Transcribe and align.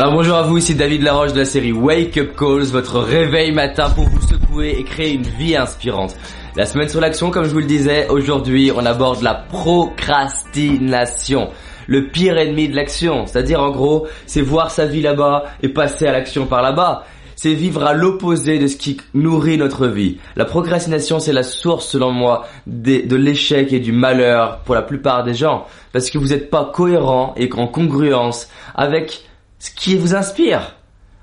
Alors 0.00 0.14
bonjour 0.14 0.36
à 0.36 0.42
vous, 0.44 0.56
ici 0.56 0.74
David 0.74 1.02
Laroche 1.02 1.34
de 1.34 1.40
la 1.40 1.44
série 1.44 1.72
Wake 1.72 2.16
Up 2.16 2.34
Calls, 2.34 2.70
votre 2.72 3.00
réveil 3.00 3.52
matin 3.52 3.90
pour 3.90 4.08
vous 4.08 4.22
secouer 4.22 4.78
et 4.78 4.82
créer 4.82 5.12
une 5.12 5.26
vie 5.26 5.54
inspirante. 5.54 6.16
La 6.56 6.64
semaine 6.64 6.88
sur 6.88 7.02
l'action, 7.02 7.30
comme 7.30 7.44
je 7.44 7.50
vous 7.50 7.58
le 7.58 7.66
disais, 7.66 8.08
aujourd'hui 8.08 8.72
on 8.74 8.86
aborde 8.86 9.20
la 9.20 9.34
procrastination. 9.34 11.50
Le 11.86 12.06
pire 12.06 12.38
ennemi 12.38 12.70
de 12.70 12.76
l'action, 12.76 13.26
c'est-à-dire 13.26 13.60
en 13.60 13.72
gros, 13.72 14.06
c'est 14.24 14.40
voir 14.40 14.70
sa 14.70 14.86
vie 14.86 15.02
là-bas 15.02 15.44
et 15.62 15.68
passer 15.68 16.06
à 16.06 16.12
l'action 16.12 16.46
par 16.46 16.62
là-bas. 16.62 17.04
C'est 17.36 17.52
vivre 17.52 17.84
à 17.84 17.92
l'opposé 17.92 18.58
de 18.58 18.68
ce 18.68 18.78
qui 18.78 18.96
nourrit 19.12 19.58
notre 19.58 19.86
vie. 19.86 20.16
La 20.34 20.46
procrastination, 20.46 21.20
c'est 21.20 21.34
la 21.34 21.42
source, 21.42 21.86
selon 21.86 22.10
moi, 22.10 22.46
de 22.66 23.16
l'échec 23.16 23.70
et 23.74 23.80
du 23.80 23.92
malheur 23.92 24.60
pour 24.60 24.74
la 24.74 24.82
plupart 24.82 25.24
des 25.24 25.34
gens. 25.34 25.66
Parce 25.92 26.08
que 26.08 26.16
vous 26.16 26.28
n'êtes 26.28 26.48
pas 26.48 26.70
cohérent 26.72 27.34
et 27.36 27.50
en 27.52 27.66
congruence 27.66 28.48
avec 28.74 29.26
ce 29.60 29.70
qui 29.70 29.96
vous 29.96 30.16
inspire. 30.16 30.74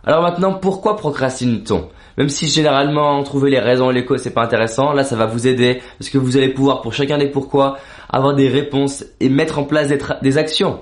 Alors 0.05 0.21
maintenant, 0.21 0.53
pourquoi 0.53 0.95
procrastine-t-on? 0.95 1.89
Même 2.17 2.29
si 2.29 2.47
généralement 2.47 3.21
trouver 3.23 3.51
les 3.51 3.59
raisons 3.59 3.91
et 3.91 3.93
les 3.93 4.05
causes 4.05 4.21
c'est 4.21 4.33
pas 4.33 4.43
intéressant, 4.43 4.93
là 4.93 5.03
ça 5.03 5.15
va 5.15 5.25
vous 5.25 5.47
aider 5.47 5.81
parce 5.99 6.09
que 6.09 6.17
vous 6.17 6.37
allez 6.37 6.49
pouvoir 6.49 6.81
pour 6.81 6.93
chacun 6.93 7.17
des 7.17 7.27
pourquoi 7.27 7.77
avoir 8.09 8.33
des 8.33 8.47
réponses 8.47 9.05
et 9.19 9.29
mettre 9.29 9.59
en 9.59 9.65
place 9.65 9.89
des, 10.21 10.37
actions. 10.37 10.79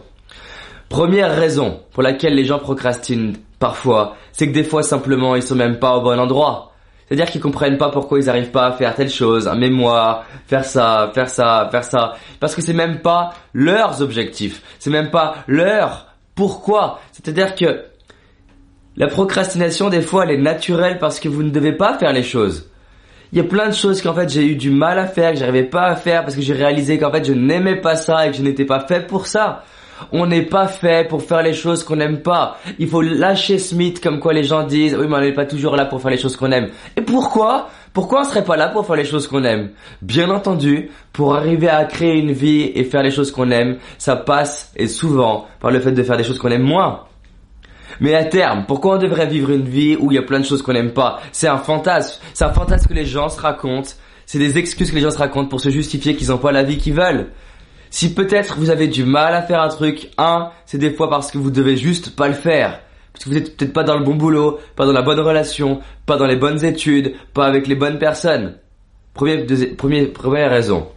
Première 0.87 1.35
raison 1.35 1.81
pour 1.91 2.03
laquelle 2.03 2.35
les 2.35 2.45
gens 2.45 2.59
procrastinent 2.59 3.33
parfois, 3.59 4.15
c'est 4.31 4.47
que 4.47 4.53
des 4.53 4.63
fois 4.63 4.83
simplement 4.83 5.35
ils 5.35 5.43
sont 5.43 5.55
même 5.55 5.79
pas 5.79 5.97
au 5.97 6.01
bon 6.01 6.19
endroit. 6.19 6.71
C'est-à-dire 7.07 7.29
qu'ils 7.29 7.41
comprennent 7.41 7.77
pas 7.77 7.89
pourquoi 7.89 8.19
ils 8.19 8.29
arrivent 8.29 8.51
pas 8.51 8.67
à 8.67 8.71
faire 8.71 8.95
telle 8.95 9.09
chose, 9.09 9.47
un 9.47 9.55
mémoire, 9.55 10.25
faire 10.47 10.65
ça, 10.65 11.11
faire 11.13 11.29
ça, 11.29 11.67
faire 11.69 11.83
ça. 11.83 12.13
Parce 12.39 12.55
que 12.55 12.61
c'est 12.61 12.73
même 12.73 13.01
pas 13.01 13.33
leurs 13.53 14.01
objectifs. 14.01 14.61
C'est 14.79 14.89
même 14.89 15.11
pas 15.11 15.35
leur 15.47 16.14
pourquoi? 16.35 16.99
C'est-à-dire 17.11 17.55
que 17.55 17.85
la 18.97 19.07
procrastination, 19.07 19.89
des 19.89 20.01
fois, 20.01 20.25
elle 20.25 20.31
est 20.31 20.41
naturelle 20.41 20.99
parce 20.99 21.19
que 21.19 21.27
vous 21.27 21.43
ne 21.43 21.49
devez 21.49 21.73
pas 21.73 21.97
faire 21.97 22.13
les 22.13 22.23
choses. 22.23 22.69
Il 23.31 23.37
y 23.37 23.41
a 23.41 23.43
plein 23.43 23.67
de 23.67 23.73
choses 23.73 24.01
qu'en 24.01 24.13
fait 24.13 24.29
j'ai 24.29 24.45
eu 24.45 24.55
du 24.55 24.69
mal 24.69 24.97
à 24.97 25.07
faire, 25.07 25.33
que 25.33 25.39
j'arrivais 25.39 25.63
pas 25.63 25.87
à 25.87 25.95
faire 25.95 26.23
parce 26.23 26.35
que 26.35 26.41
j'ai 26.41 26.53
réalisé 26.53 26.97
qu'en 26.97 27.11
fait 27.11 27.25
je 27.25 27.33
n'aimais 27.33 27.75
pas 27.75 27.95
ça 27.95 28.25
et 28.25 28.31
que 28.31 28.37
je 28.37 28.41
n'étais 28.41 28.65
pas 28.65 28.81
fait 28.81 29.07
pour 29.07 29.27
ça. 29.27 29.63
On 30.11 30.25
n'est 30.25 30.43
pas 30.43 30.67
fait 30.67 31.07
pour 31.07 31.23
faire 31.23 31.41
les 31.41 31.53
choses 31.53 31.83
qu'on 31.83 31.95
n'aime 31.95 32.21
pas. 32.21 32.57
Il 32.79 32.87
faut 32.87 33.01
lâcher 33.01 33.59
Smith 33.59 34.01
comme 34.01 34.19
quoi 34.19 34.33
les 34.33 34.43
gens 34.43 34.63
disent 34.63 34.95
oui 34.95 35.05
mais 35.07 35.15
on 35.15 35.21
n'est 35.21 35.33
pas 35.33 35.45
toujours 35.45 35.75
là 35.75 35.85
pour 35.85 36.01
faire 36.01 36.11
les 36.11 36.17
choses 36.17 36.35
qu'on 36.35 36.51
aime. 36.51 36.69
Et 36.97 37.01
pourquoi? 37.01 37.69
Pourquoi 37.93 38.21
on 38.21 38.23
serait 38.25 38.43
pas 38.43 38.57
là 38.57 38.67
pour 38.67 38.85
faire 38.85 38.97
les 38.97 39.05
choses 39.05 39.27
qu'on 39.27 39.43
aime? 39.45 39.69
Bien 40.01 40.29
entendu, 40.29 40.89
pour 41.13 41.35
arriver 41.35 41.69
à 41.69 41.85
créer 41.85 42.17
une 42.17 42.33
vie 42.33 42.71
et 42.75 42.83
faire 42.83 43.03
les 43.03 43.11
choses 43.11 43.31
qu'on 43.31 43.51
aime, 43.51 43.77
ça 43.97 44.17
passe 44.17 44.73
et 44.75 44.87
souvent 44.87 45.47
par 45.61 45.71
le 45.71 45.79
fait 45.79 45.93
de 45.93 46.03
faire 46.03 46.17
des 46.17 46.25
choses 46.25 46.39
qu'on 46.39 46.51
aime 46.51 46.63
moins. 46.63 47.03
Mais 48.01 48.13
à 48.13 48.25
terme, 48.25 48.65
pourquoi 48.67 48.95
on 48.95 48.97
devrait 48.97 49.27
vivre 49.27 49.51
une 49.51 49.63
vie 49.63 49.95
où 49.97 50.11
il 50.11 50.15
y 50.15 50.17
a 50.17 50.23
plein 50.23 50.39
de 50.39 50.45
choses 50.45 50.61
qu'on 50.61 50.73
n'aime 50.73 50.91
pas? 50.91 51.21
C'est 51.31 51.47
un 51.47 51.57
fantasme. 51.57 52.21
C'est 52.33 52.43
un 52.43 52.51
fantasme 52.51 52.87
que 52.89 52.93
les 52.93 53.05
gens 53.05 53.29
se 53.29 53.39
racontent. 53.39 53.91
C'est 54.25 54.39
des 54.39 54.57
excuses 54.57 54.89
que 54.89 54.95
les 54.95 55.01
gens 55.01 55.11
se 55.11 55.17
racontent 55.17 55.47
pour 55.47 55.61
se 55.61 55.69
justifier 55.69 56.15
qu'ils 56.15 56.29
n'ont 56.29 56.37
pas 56.37 56.51
la 56.51 56.63
vie 56.63 56.77
qu'ils 56.77 56.95
veulent. 56.95 57.27
Si 57.95 58.13
peut-être 58.13 58.57
vous 58.57 58.71
avez 58.71 58.89
du 58.89 59.05
mal 59.05 59.33
à 59.33 59.41
faire 59.41 59.61
un 59.61 59.69
truc, 59.69 60.09
un, 60.17 60.49
c'est 60.65 60.77
des 60.77 60.91
fois 60.91 61.09
parce 61.09 61.31
que 61.31 61.37
vous 61.37 61.49
devez 61.49 61.77
juste 61.77 62.13
pas 62.13 62.27
le 62.27 62.33
faire. 62.33 62.81
Parce 63.13 63.23
que 63.23 63.29
vous 63.29 63.37
êtes 63.37 63.55
peut-être 63.55 63.71
pas 63.71 63.85
dans 63.85 63.97
le 63.97 64.03
bon 64.03 64.15
boulot, 64.15 64.59
pas 64.75 64.85
dans 64.85 64.91
la 64.91 65.01
bonne 65.01 65.21
relation, 65.21 65.79
pas 66.05 66.17
dans 66.17 66.25
les 66.25 66.35
bonnes 66.35 66.65
études, 66.65 67.13
pas 67.33 67.45
avec 67.45 67.67
les 67.67 67.75
bonnes 67.75 67.97
personnes. 67.97 68.57
Première, 69.13 70.49
raison. 70.49 70.89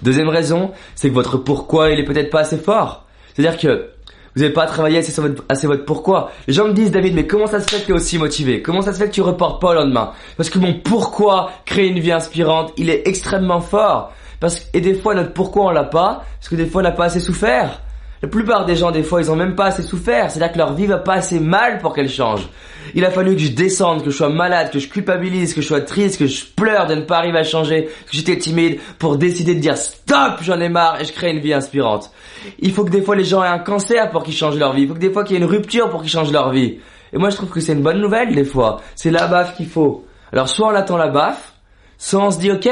Deuxième 0.00 0.30
raison, 0.30 0.70
c'est 0.94 1.10
que 1.10 1.14
votre 1.14 1.36
pourquoi 1.36 1.90
il 1.90 2.00
est 2.00 2.04
peut-être 2.04 2.30
pas 2.30 2.40
assez 2.40 2.56
fort. 2.56 3.04
C'est-à-dire 3.34 3.60
que 3.60 3.90
vous 4.34 4.40
n'avez 4.40 4.54
pas 4.54 4.64
travaillé 4.64 4.96
assez 4.96 5.12
sur 5.12 5.24
votre, 5.24 5.44
assez 5.50 5.66
votre 5.66 5.84
pourquoi. 5.84 6.30
Les 6.46 6.54
gens 6.54 6.66
me 6.66 6.72
disent, 6.72 6.92
David, 6.92 7.14
mais 7.14 7.26
comment 7.26 7.46
ça 7.46 7.60
se 7.60 7.68
fait 7.68 7.82
que 7.82 7.86
tu 7.88 7.92
es 7.92 7.94
aussi 7.94 8.16
motivé? 8.16 8.62
Comment 8.62 8.80
ça 8.80 8.94
se 8.94 8.98
fait 8.98 9.08
que 9.08 9.14
tu 9.14 9.20
reportes 9.20 9.60
pas 9.60 9.72
au 9.72 9.74
lendemain? 9.74 10.12
Parce 10.38 10.48
que 10.48 10.58
mon 10.58 10.80
pourquoi 10.80 11.50
créer 11.66 11.88
une 11.88 12.00
vie 12.00 12.12
inspirante, 12.12 12.72
il 12.78 12.88
est 12.88 13.06
extrêmement 13.06 13.60
fort. 13.60 14.14
Parce 14.40 14.66
et 14.72 14.80
des 14.80 14.94
fois 14.94 15.14
notre 15.14 15.32
pourquoi 15.32 15.66
on 15.66 15.70
l'a 15.70 15.84
pas, 15.84 16.24
parce 16.38 16.48
que 16.48 16.56
des 16.56 16.66
fois 16.66 16.80
on 16.80 16.84
n'a 16.84 16.92
pas 16.92 17.06
assez 17.06 17.20
souffert. 17.20 17.80
La 18.20 18.28
plupart 18.28 18.64
des 18.64 18.74
gens, 18.74 18.90
des 18.90 19.04
fois, 19.04 19.20
ils 19.20 19.30
ont 19.30 19.36
même 19.36 19.54
pas 19.54 19.66
assez 19.66 19.82
souffert. 19.82 20.28
C'est-à-dire 20.28 20.52
que 20.52 20.58
leur 20.58 20.72
vie 20.72 20.86
va 20.86 20.98
pas 20.98 21.14
assez 21.14 21.38
mal 21.38 21.78
pour 21.78 21.94
qu'elle 21.94 22.08
change. 22.08 22.48
Il 22.94 23.04
a 23.04 23.12
fallu 23.12 23.36
que 23.36 23.42
je 23.42 23.52
descende, 23.52 24.02
que 24.02 24.10
je 24.10 24.16
sois 24.16 24.28
malade, 24.28 24.72
que 24.72 24.80
je 24.80 24.88
culpabilise, 24.88 25.54
que 25.54 25.60
je 25.60 25.68
sois 25.68 25.82
triste, 25.82 26.18
que 26.18 26.26
je 26.26 26.44
pleure 26.44 26.86
de 26.86 26.96
ne 26.96 27.02
pas 27.02 27.18
arriver 27.18 27.38
à 27.38 27.44
changer, 27.44 27.84
que 27.84 28.16
j'étais 28.16 28.36
timide 28.36 28.80
pour 28.98 29.18
décider 29.18 29.54
de 29.54 29.60
dire 29.60 29.76
stop, 29.76 30.38
j'en 30.40 30.58
ai 30.58 30.68
marre 30.68 31.00
et 31.00 31.04
je 31.04 31.12
crée 31.12 31.30
une 31.30 31.38
vie 31.38 31.52
inspirante. 31.52 32.10
Il 32.58 32.72
faut 32.72 32.84
que 32.84 32.90
des 32.90 33.02
fois 33.02 33.14
les 33.14 33.24
gens 33.24 33.44
aient 33.44 33.48
un 33.48 33.60
cancer 33.60 34.10
pour 34.10 34.24
qu'ils 34.24 34.34
changent 34.34 34.58
leur 34.58 34.72
vie. 34.72 34.82
Il 34.82 34.88
faut 34.88 34.94
que 34.94 34.98
des 34.98 35.12
fois 35.12 35.22
qu'il 35.22 35.36
y 35.36 35.38
ait 35.38 35.42
une 35.42 35.48
rupture 35.48 35.88
pour 35.88 36.00
qu'ils 36.00 36.10
changent 36.10 36.32
leur 36.32 36.50
vie. 36.50 36.78
Et 37.12 37.18
moi, 37.18 37.30
je 37.30 37.36
trouve 37.36 37.50
que 37.50 37.60
c'est 37.60 37.72
une 37.72 37.82
bonne 37.82 38.00
nouvelle, 38.00 38.34
des 38.34 38.44
fois. 38.44 38.80
C'est 38.94 39.10
la 39.10 39.28
baffe 39.28 39.56
qu'il 39.56 39.68
faut. 39.68 40.04
Alors, 40.32 40.48
soit 40.48 40.68
on 40.68 40.74
attend 40.74 40.96
la 40.96 41.08
baffe, 41.08 41.54
soit 41.96 42.22
on 42.22 42.30
se 42.30 42.38
dit, 42.38 42.50
ok, 42.50 42.68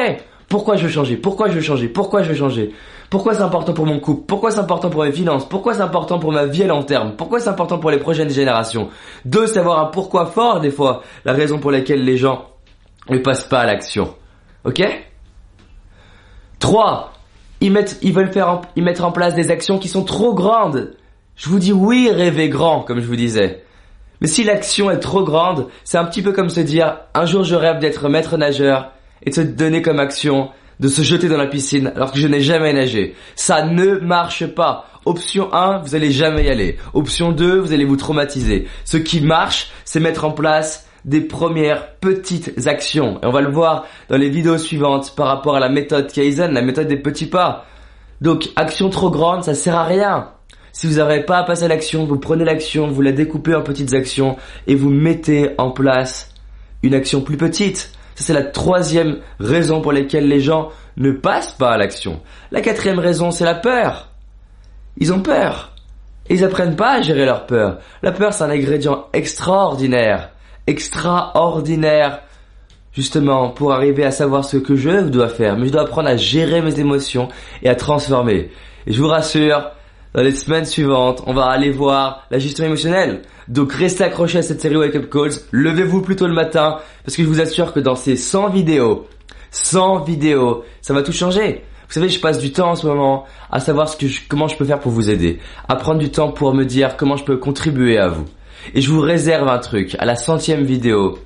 pourquoi 0.48 0.76
je 0.76 0.84
veux 0.84 0.92
changer? 0.92 1.16
Pourquoi 1.16 1.48
je 1.48 1.54
veux 1.54 1.60
changer? 1.60 1.88
Pourquoi 1.88 2.22
je 2.22 2.28
veux 2.28 2.36
changer? 2.36 2.72
Pourquoi 3.10 3.34
c'est 3.34 3.42
important 3.42 3.72
pour 3.72 3.86
mon 3.86 3.98
couple? 3.98 4.26
Pourquoi 4.26 4.50
c'est 4.50 4.60
important 4.60 4.90
pour 4.90 5.04
mes 5.04 5.12
finances? 5.12 5.48
Pourquoi 5.48 5.74
c'est 5.74 5.80
important 5.80 6.18
pour 6.18 6.32
ma 6.32 6.46
vie 6.46 6.62
à 6.62 6.66
long 6.66 6.82
terme? 6.82 7.14
Pourquoi 7.16 7.40
c'est 7.40 7.48
important 7.48 7.78
pour 7.78 7.90
les 7.90 7.98
prochaines 7.98 8.30
générations? 8.30 8.88
Deux, 9.24 9.46
savoir 9.46 9.80
un 9.80 9.86
pourquoi 9.86 10.26
fort 10.26 10.60
des 10.60 10.70
fois, 10.70 11.02
la 11.24 11.32
raison 11.32 11.58
pour 11.58 11.70
laquelle 11.70 12.04
les 12.04 12.16
gens 12.16 12.46
ne 13.08 13.18
passent 13.18 13.44
pas 13.44 13.60
à 13.60 13.66
l'action. 13.66 14.14
Ok? 14.64 14.82
Trois, 16.58 17.12
ils 17.60 17.72
mettent, 17.72 17.98
ils 18.02 18.12
veulent 18.12 18.32
faire, 18.32 18.60
ils 18.76 18.84
mettre 18.84 19.04
en 19.04 19.12
place 19.12 19.34
des 19.34 19.50
actions 19.50 19.78
qui 19.78 19.88
sont 19.88 20.04
trop 20.04 20.34
grandes. 20.34 20.94
Je 21.36 21.48
vous 21.48 21.58
dis 21.58 21.72
oui, 21.72 22.08
rêvez 22.12 22.48
grand, 22.48 22.80
comme 22.80 23.00
je 23.00 23.06
vous 23.06 23.16
disais. 23.16 23.64
Mais 24.20 24.26
si 24.26 24.44
l'action 24.44 24.90
est 24.90 25.00
trop 25.00 25.22
grande, 25.22 25.68
c'est 25.84 25.98
un 25.98 26.04
petit 26.04 26.22
peu 26.22 26.32
comme 26.32 26.48
se 26.48 26.60
dire, 26.60 26.98
un 27.14 27.26
jour 27.26 27.44
je 27.44 27.54
rêve 27.54 27.78
d'être 27.78 28.08
maître 28.08 28.36
nageur, 28.36 28.92
et 29.22 29.30
de 29.30 29.34
se 29.34 29.40
donner 29.40 29.82
comme 29.82 30.00
action 30.00 30.50
de 30.80 30.88
se 30.88 31.02
jeter 31.02 31.28
dans 31.28 31.36
la 31.36 31.46
piscine 31.46 31.92
alors 31.94 32.12
que 32.12 32.18
je 32.18 32.28
n'ai 32.28 32.40
jamais 32.40 32.72
nagé. 32.72 33.14
Ça 33.34 33.64
ne 33.64 33.98
marche 33.98 34.46
pas. 34.46 34.86
Option 35.04 35.52
1, 35.54 35.78
vous 35.78 35.94
allez 35.94 36.10
jamais 36.10 36.44
y 36.44 36.48
aller. 36.48 36.78
Option 36.92 37.32
2, 37.32 37.58
vous 37.58 37.72
allez 37.72 37.84
vous 37.84 37.96
traumatiser. 37.96 38.66
Ce 38.84 38.96
qui 38.96 39.20
marche, 39.20 39.70
c'est 39.84 40.00
mettre 40.00 40.24
en 40.24 40.32
place 40.32 40.86
des 41.04 41.20
premières 41.20 41.94
petites 41.94 42.66
actions. 42.66 43.20
Et 43.22 43.26
on 43.26 43.30
va 43.30 43.40
le 43.40 43.50
voir 43.50 43.86
dans 44.08 44.16
les 44.16 44.28
vidéos 44.28 44.58
suivantes 44.58 45.14
par 45.14 45.28
rapport 45.28 45.56
à 45.56 45.60
la 45.60 45.68
méthode 45.68 46.10
Kaizen, 46.10 46.52
la 46.52 46.62
méthode 46.62 46.88
des 46.88 46.96
petits 46.96 47.26
pas. 47.26 47.64
Donc, 48.20 48.48
action 48.56 48.90
trop 48.90 49.10
grande, 49.10 49.44
ça 49.44 49.54
sert 49.54 49.76
à 49.76 49.84
rien. 49.84 50.30
Si 50.72 50.88
vous 50.88 50.96
n'arrivez 50.96 51.24
pas 51.24 51.38
à 51.38 51.44
passer 51.44 51.64
à 51.64 51.68
l'action, 51.68 52.04
vous 52.04 52.18
prenez 52.18 52.44
l'action, 52.44 52.88
vous 52.88 53.00
la 53.00 53.12
découpez 53.12 53.54
en 53.54 53.62
petites 53.62 53.94
actions 53.94 54.36
et 54.66 54.74
vous 54.74 54.90
mettez 54.90 55.50
en 55.56 55.70
place 55.70 56.34
une 56.82 56.94
action 56.94 57.20
plus 57.20 57.36
petite. 57.36 57.92
Ça, 58.16 58.24
c'est 58.24 58.32
la 58.32 58.44
troisième 58.44 59.18
raison 59.38 59.82
pour 59.82 59.92
laquelle 59.92 60.26
les 60.26 60.40
gens 60.40 60.70
ne 60.96 61.12
passent 61.12 61.52
pas 61.52 61.72
à 61.72 61.76
l'action. 61.76 62.20
La 62.50 62.62
quatrième 62.62 62.98
raison, 62.98 63.30
c'est 63.30 63.44
la 63.44 63.54
peur. 63.54 64.08
Ils 64.96 65.12
ont 65.12 65.20
peur. 65.20 65.72
Ils 66.30 66.42
apprennent 66.42 66.76
pas 66.76 66.94
à 66.94 67.02
gérer 67.02 67.26
leur 67.26 67.44
peur. 67.46 67.78
La 68.02 68.12
peur, 68.12 68.32
c'est 68.32 68.44
un 68.44 68.50
ingrédient 68.50 69.04
extraordinaire. 69.12 70.30
Extraordinaire. 70.66 72.22
Justement, 72.92 73.50
pour 73.50 73.74
arriver 73.74 74.04
à 74.04 74.10
savoir 74.10 74.46
ce 74.46 74.56
que 74.56 74.74
je 74.74 75.08
dois 75.08 75.28
faire. 75.28 75.58
Mais 75.58 75.66
je 75.66 75.72
dois 75.72 75.82
apprendre 75.82 76.08
à 76.08 76.16
gérer 76.16 76.62
mes 76.62 76.80
émotions 76.80 77.28
et 77.62 77.68
à 77.68 77.74
transformer. 77.74 78.50
Et 78.86 78.92
je 78.92 79.02
vous 79.02 79.08
rassure, 79.08 79.70
dans 80.16 80.22
les 80.22 80.32
semaines 80.32 80.64
suivantes, 80.64 81.22
on 81.26 81.34
va 81.34 81.44
aller 81.44 81.70
voir 81.70 82.26
la 82.30 82.38
gestion 82.38 82.64
émotionnelle. 82.64 83.20
Donc 83.48 83.74
restez 83.74 84.02
accrochés 84.02 84.38
à 84.38 84.42
cette 84.42 84.62
série 84.62 84.74
Wake 84.74 84.96
Up 84.96 85.10
Calls, 85.10 85.42
levez-vous 85.52 86.00
plutôt 86.00 86.26
le 86.26 86.32
matin, 86.32 86.78
parce 87.04 87.16
que 87.16 87.22
je 87.22 87.28
vous 87.28 87.42
assure 87.42 87.74
que 87.74 87.80
dans 87.80 87.96
ces 87.96 88.16
100 88.16 88.48
vidéos, 88.48 89.06
100 89.50 90.04
vidéos, 90.04 90.64
ça 90.80 90.94
va 90.94 91.02
tout 91.02 91.12
changer. 91.12 91.62
Vous 91.86 91.92
savez, 91.92 92.08
je 92.08 92.18
passe 92.18 92.38
du 92.38 92.50
temps 92.50 92.70
en 92.70 92.74
ce 92.76 92.86
moment 92.86 93.26
à 93.50 93.60
savoir 93.60 93.90
ce 93.90 93.96
que 93.98 94.06
comment 94.26 94.48
je 94.48 94.56
peux 94.56 94.64
faire 94.64 94.80
pour 94.80 94.90
vous 94.90 95.10
aider, 95.10 95.38
à 95.68 95.76
prendre 95.76 96.00
du 96.00 96.10
temps 96.10 96.32
pour 96.32 96.54
me 96.54 96.64
dire 96.64 96.96
comment 96.96 97.16
je 97.16 97.24
peux 97.24 97.36
contribuer 97.36 97.98
à 97.98 98.08
vous. 98.08 98.24
Et 98.74 98.80
je 98.80 98.90
vous 98.90 99.02
réserve 99.02 99.46
un 99.48 99.58
truc, 99.58 99.96
à 99.98 100.06
la 100.06 100.16
centième 100.16 100.64
vidéo, 100.64 101.18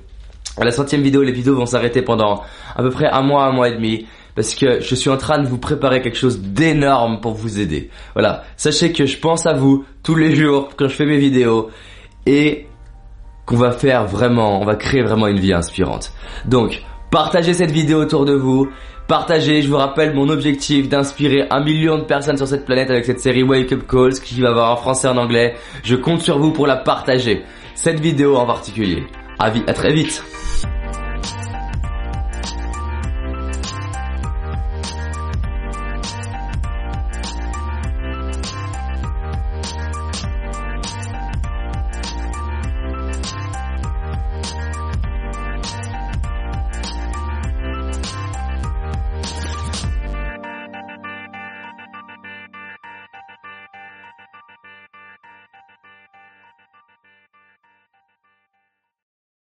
à 0.57 0.65
la 0.65 0.71
centième 0.71 1.01
vidéo, 1.01 1.23
les 1.23 1.31
vidéos 1.31 1.55
vont 1.55 1.65
s'arrêter 1.65 2.01
pendant 2.01 2.43
à 2.75 2.83
peu 2.83 2.89
près 2.89 3.07
un 3.07 3.21
mois, 3.21 3.45
un 3.45 3.53
mois 3.53 3.69
et 3.69 3.73
demi 3.73 4.05
parce 4.35 4.55
que 4.55 4.81
je 4.81 4.95
suis 4.95 5.09
en 5.09 5.17
train 5.17 5.39
de 5.39 5.47
vous 5.47 5.57
préparer 5.57 6.01
quelque 6.01 6.17
chose 6.17 6.39
d'énorme 6.41 7.19
pour 7.21 7.33
vous 7.33 7.59
aider. 7.59 7.89
Voilà, 8.13 8.43
sachez 8.57 8.91
que 8.91 9.05
je 9.05 9.17
pense 9.17 9.45
à 9.45 9.53
vous 9.53 9.85
tous 10.03 10.15
les 10.15 10.35
jours 10.35 10.69
quand 10.77 10.87
je 10.87 10.95
fais 10.95 11.05
mes 11.05 11.17
vidéos 11.17 11.69
et 12.25 12.67
qu'on 13.45 13.57
va 13.57 13.71
faire 13.71 14.05
vraiment, 14.05 14.61
on 14.61 14.65
va 14.65 14.75
créer 14.75 15.01
vraiment 15.01 15.27
une 15.27 15.39
vie 15.39 15.53
inspirante. 15.53 16.13
Donc, 16.45 16.81
partagez 17.11 17.53
cette 17.53 17.71
vidéo 17.71 17.99
autour 17.99 18.25
de 18.25 18.33
vous. 18.33 18.69
Partagez, 19.07 19.61
je 19.61 19.67
vous 19.67 19.77
rappelle 19.77 20.13
mon 20.13 20.29
objectif 20.29 20.87
d'inspirer 20.87 21.47
un 21.49 21.61
million 21.61 21.97
de 21.97 22.03
personnes 22.03 22.37
sur 22.37 22.47
cette 22.47 22.65
planète 22.65 22.89
avec 22.89 23.03
cette 23.03 23.19
série 23.19 23.43
Wake 23.43 23.73
Up 23.73 23.81
Calls 23.89 24.13
qui 24.13 24.39
va 24.39 24.49
avoir 24.49 24.71
en 24.71 24.77
français 24.77 25.07
et 25.07 25.11
en 25.11 25.17
anglais. 25.17 25.55
Je 25.83 25.95
compte 25.95 26.21
sur 26.21 26.39
vous 26.39 26.51
pour 26.51 26.65
la 26.65 26.77
partager. 26.77 27.43
Cette 27.75 27.99
vidéo 27.99 28.37
en 28.37 28.45
particulier. 28.45 29.03
À, 29.39 29.51
très 29.73 29.91
vite. 29.91 30.23